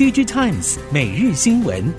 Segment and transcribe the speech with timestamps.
[0.00, 1.94] DG Times 每日新闻，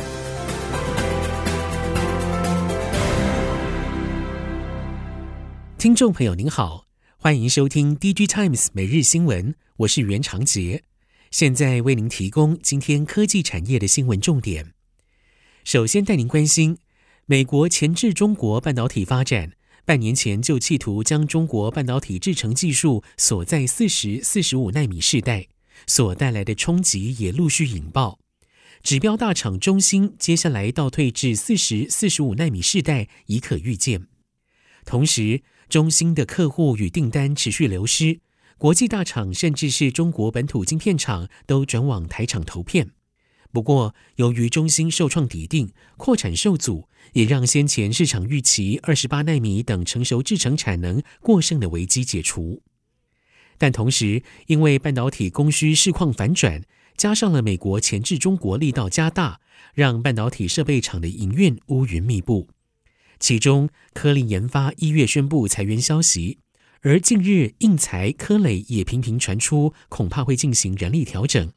[5.78, 6.88] 听众朋友您好，
[7.18, 10.82] 欢迎收听 DG Times 每日新闻，我是袁长杰，
[11.30, 14.74] 现在为您提供今天科技产业的新闻重点。
[15.64, 16.80] 首先带您关心，
[17.28, 19.52] 美国钳制中国半导体发展，
[19.86, 25.51] 半年前就企图将中国半导体制程技术锁在四十四十五纳米世代。
[25.88, 28.20] 所带来的冲击也陆续引爆，
[28.84, 34.08] 指标大厂中芯接下来倒退至四十四十五纳米世代已可预见。
[34.86, 38.20] 同时，中芯的客户与订单持续流失，
[38.58, 42.92] 国际大厂甚至是中国本土晶片厂都转往台厂投片。
[43.52, 52.64] 不过，由于中芯受创底定，扩产受阻，也让先前市场预期二十八纳米等成熟制程产能过剩的危机解除。
[53.62, 56.64] 但同时，因为半导体供需市况反转，
[56.98, 59.40] 加上了美国钳制中国力道加大，
[59.76, 62.48] 让半导体设备厂的营运乌云密布。
[63.20, 66.40] 其中，科林研发一月宣布裁员消息，
[66.82, 71.52] 而近日应材、科磊也频频传出恐怕会进行人力调整。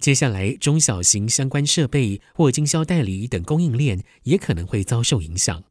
[0.00, 5.62] 接下来，中小型相关设备或经销代理等供应链也可能会遭受影响。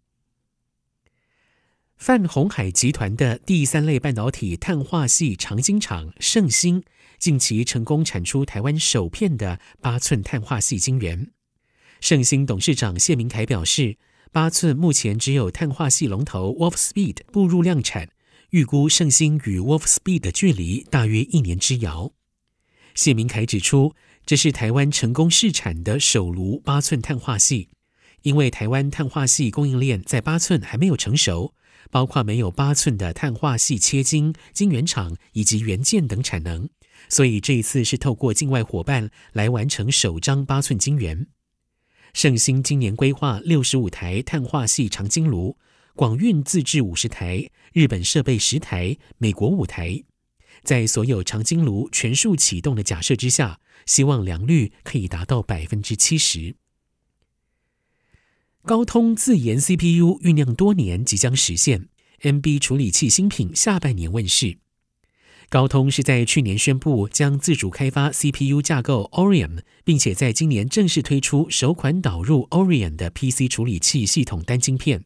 [1.97, 6.83] 泛鸿海集团的第三类半导体碳化系长晶厂盛兴，
[7.17, 11.31] 近期成功产出台湾首片的八寸碳化系晶圆。
[11.99, 13.97] 盛兴董事长谢明凯表示，
[14.31, 18.09] 八寸目前只有碳化系龙头 Wolfspeed 步入量产，
[18.51, 22.13] 预估盛兴与 Wolfspeed 的距离大约一年之遥。
[22.93, 27.69] 谢明凯指出，这是台湾成功试产的首炉八寸碳化系，
[28.21, 31.55] 因为台湾碳化系供应链在八寸还没有成熟。
[31.89, 36.69] 包括没有八寸的碳化系切晶、晶圆厂以及元件等产能，
[37.09, 41.27] 所以这一次是透过境外伙伴来完成首张八寸晶圆。
[42.13, 45.57] 盛兴今年规划六十五台碳化系长晶炉，
[45.95, 50.03] 广运自制五十台，日本设备十台，美国五台。
[50.63, 56.55] 在所有长晶炉全数启动的假设之下，希望良率可以达到百分之七十。
[58.67, 61.87] 高通自研 CPU 酝酿多年，即将实现。
[62.21, 64.57] NB 处理器新品下半年问世。
[65.47, 75.05] 高通是在去年宣布将自主开发 CPU 架构 Orion，并且在今年正式推出首款导入 Orion 的 PC 处理器系统单晶片。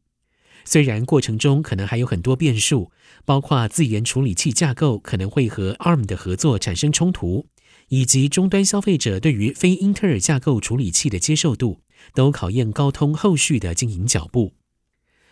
[0.65, 2.91] 虽然过程中可能还有很多变数，
[3.25, 7.45] 包括自研处理器架构可能会和 ARM 的合作产生冲突，
[7.89, 11.81] 以及终端消费者对于非英特尔架构处理器的接受度。
[12.13, 14.53] 都考验高通后续的经营脚步。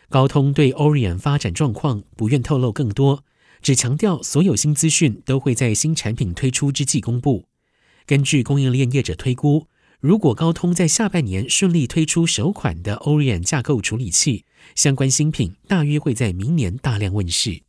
[0.10, 3.24] 高通对 Orion 发展状况不愿透露更多，
[3.62, 7.46] 只强调所有新资讯都会在新产品推出之际公布。
[8.06, 9.68] 根据供应链业者推估，
[10.00, 17.62] 如果高通在下半年顺利推出首款的 Orion 架构处理器，相关新品大约会在明年大量问世。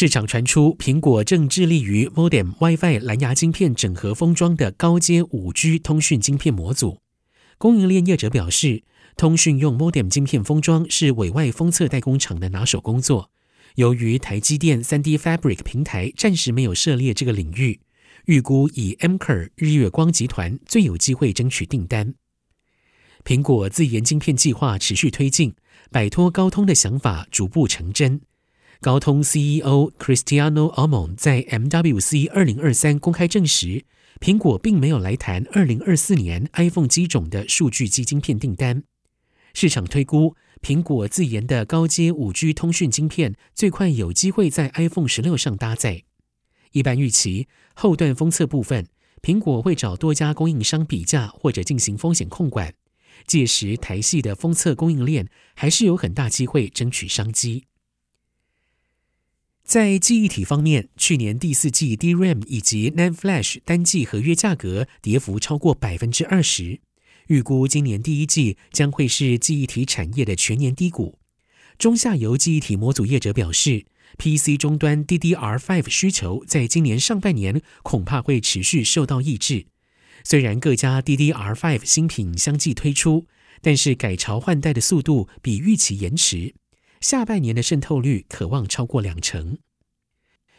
[0.00, 7.00] 市场传出，苹果正致力于 Modem WiFi 蓝牙晶片整合封装的高阶 5G 通讯晶片模组。
[7.58, 8.84] 供应链业者表示，
[9.16, 13.32] 通讯用 Modem 晶片封装是委外封测代工厂的拿手工作。
[13.74, 17.80] 由于台积电 3D Fabric 平台暂时没有涉猎这个领域，
[18.26, 22.14] 预估以 Amkor 日月光集团最有机会争取订单。
[23.24, 25.56] 苹果自研晶片计划持续推进，
[25.90, 28.20] 摆脱高通的想法逐步成真。
[28.80, 33.84] 高通 CEO Cristiano Amon 在 MWC 二零二三公开证实，
[34.20, 38.84] 苹果并没有来谈二零二四年 iPhone 机种的数据基晶片订单。
[39.52, 46.04] 市场推估，苹果自研的高阶五 G 通讯晶片最快有机会在 iPhone 十六上搭载。
[46.70, 48.86] 一般预期，后段封测部分，
[49.20, 52.74] 苹果会找多家供应商比价或者进行风险控管。
[53.26, 57.64] 届时，台系的封测供应链还是有很大机会争取商机。
[59.68, 66.80] 在记忆体方面，去年第四季 DRAM 以及 NAND Flash 单季合约价格跌幅超过百分之二十，
[67.26, 71.18] 预估今年第一季将会是记忆体产业的全年低谷。
[71.76, 73.84] 中下游记忆体模组业者表示
[74.16, 79.66] ，PC 终端 DDR5 需求在今年上半年恐怕会持续受到抑制。
[80.24, 83.26] 虽然各家 DDR5 新品相继推出，
[83.60, 86.54] 但是改朝换代的速度比预期延迟。
[87.00, 89.58] 下半年的渗透率可望超过两成。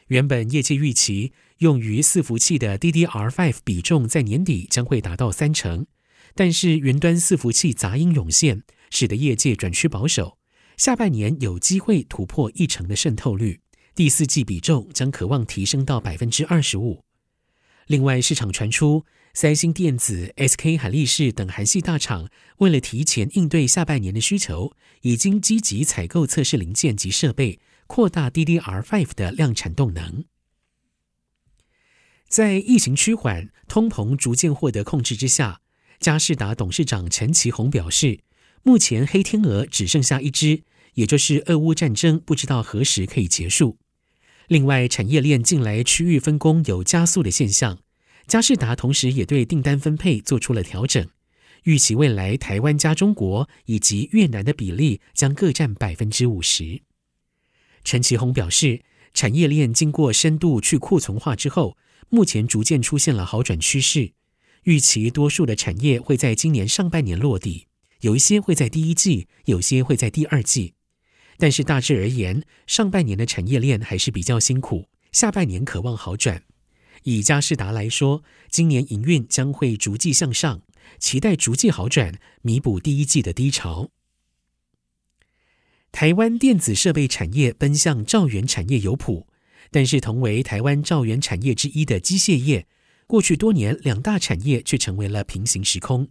[0.08, 5.86] 原本业界预期用于伺服器的 DDR5 比重在年底将会达到三成，
[6.34, 10.38] 但是云端伺服器杂音涌现，使得业界转趋保守。
[10.78, 13.62] 下半年有机会突破一成的渗透率，
[13.94, 17.04] 第四季比重将可望提升到百分之二十五。
[17.86, 30.26] 另外，市场传出三星电子、SK 海力士等韩系大厂为了提前应对下半年的需求，已经积极采购测试零件及设备，扩大 DDR5 的量产动能。
[32.28, 35.62] 在疫情趋缓、通膨逐渐获得控制之下，
[36.00, 38.20] 佳士达董事长陈其宏表示，
[38.64, 40.64] 目前黑天鹅只剩下一只，
[40.96, 43.78] 也就是俄乌战争，不知道何时可以结束。
[44.48, 47.80] 另外，产业链近来区域分工有加速的现象，
[48.30, 51.10] 佳士达同时也对订单分配做出了调整，
[51.64, 56.84] 预期未来台湾加中国以及越南的比例将各占百分之五十。
[57.84, 58.84] 陈其宏表示，
[59.16, 61.76] 产业链经过深度去库存化之后，
[62.10, 64.14] 目前逐渐出现了好转趋势，
[64.66, 67.66] 预期多数的产业会在今年上半年落地，
[68.02, 70.76] 有一些会在第一季，有些会在第二季。
[71.40, 76.44] 但是大致而言，上半年的产业链还是比较辛苦，下半年可望好转。
[77.04, 80.62] 以佳士达来说，今年营运将会逐季向上，
[81.00, 83.90] 期待逐季好转，弥补第一季的低潮。
[85.92, 89.28] 台湾电子设备产业奔向兆元产业有谱，
[89.72, 92.68] 但是同为台湾兆元产业之一的机械业，
[93.08, 96.10] 过去多年两大产业却成为了平行时空。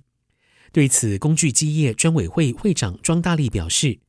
[0.73, 4.00] 对此，工具机业专委会会长庄大力表示。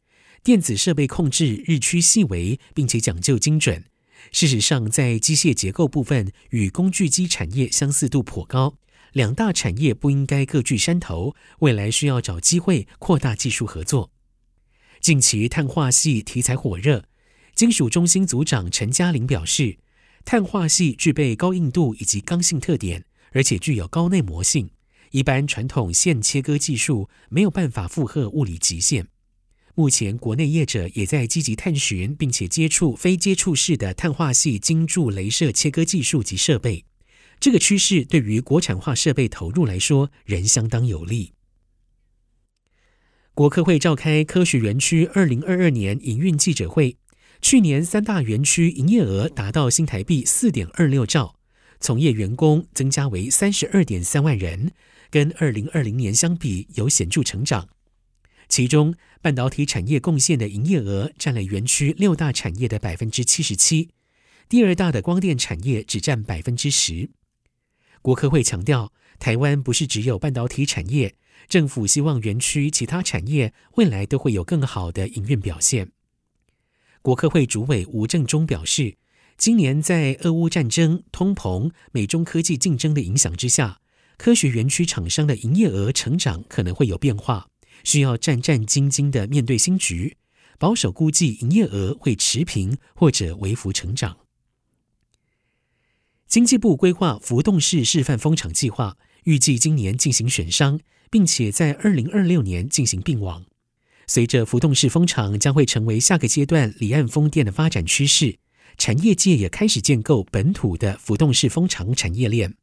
[0.41, 3.83] 电子设备控制日趋细微，并且讲究精准。
[4.31, 8.75] 事实上，在机械结构部分与工具机产业相似度颇高，
[9.13, 14.11] 两大产业不应该各据山头，未来需要找机会扩大技术合作。
[14.99, 17.05] 近期碳化系题材火热，
[17.55, 19.77] 金属中心组长陈嘉玲表示，
[20.25, 24.69] 碳化系具备高硬度以及刚性特点，而且具有高耐磨性，
[25.11, 29.07] 一般传统线切割技术没有办法负荷物理极限。
[29.79, 36.83] 目前，国内业者也在积极探寻，并且接触非接触式的碳化矽晶柱镭射切割技术及设备。
[37.39, 41.31] 这个趋势对于国产化设备投入来说，仍相当有利。
[43.33, 46.97] 国科会召开科学园区二零二二年营运记者会，
[47.41, 51.35] 去年三大园区营业额达到新台币四点二六兆，
[51.79, 54.73] 从业员工增加为三十二点三万人，
[55.09, 57.69] 跟二零二零年相比有显著成长。
[58.49, 63.91] 其中，半导体产业贡献的营业额占了园区六大产业的百分之七十七，
[64.49, 67.11] 第二大的光电产业只占百分之十。
[68.01, 71.15] 国科会强调，台湾不是只有半导体产业，
[71.47, 75.91] 政府希望园区其他产业未来都会有更好的营运表现。
[77.03, 78.97] 国科会主委吴正中表示，
[79.37, 83.79] 今年在俄乌战争、通膨、美中科技竞争的影响之下，
[84.17, 87.47] 科学园区厂商的营业额成长可能会有变化。
[87.83, 90.17] 需要战战兢兢的面对新局，
[90.57, 94.17] 保守估计营业额会持平或者微幅成长。
[96.27, 100.79] 经济部规划浮动式示范风场计划，预计今年进行选商，
[101.09, 103.45] 并且在二零二六年进行并网。
[104.05, 108.37] 随着浮动式风场将会成为下个阶段离岸风电的发展趋势，
[108.77, 112.55] 产业界也开始建构本土的浮动式风场产业链。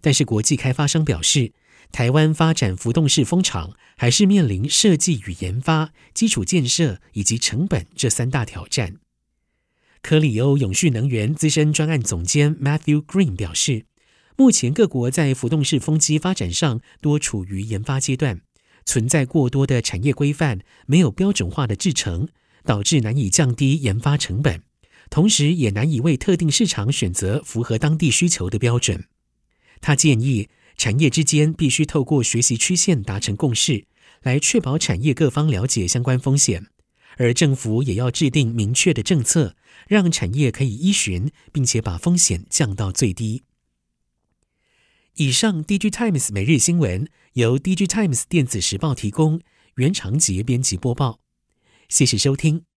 [0.00, 1.52] 但是国际开发商表示，
[1.92, 8.96] 台湾发展浮动式风场，还是面临设计与研发、基础建设以及成本这三大挑战。
[10.02, 13.84] 科里欧永续能源资深专案总监 Matthew Green 表示，
[14.36, 18.40] 目前各国在浮动式风机发展上多处于研发阶段，
[18.86, 22.28] 存在过多的产业规范，没有标准化的制程，
[22.64, 24.62] 导致难以降低研发成本，
[25.10, 29.04] 同时也难以为特定市场选择符合当地需求的标准。
[29.82, 30.48] 他建议，
[30.80, 33.84] 产业之间必须透过学习曲线达成共识，
[34.22, 36.68] 来确保产业各方了解相关风险，
[37.18, 39.54] 而政府也要制定明确的政策，
[39.88, 43.42] 让产业可以依循，并且把风险降到最低。
[45.16, 49.42] 以上，DG Times 每日新闻由 DG Times 电子时报提供，
[49.74, 51.20] 袁长杰编辑播报，
[51.90, 52.64] 谢谢收听。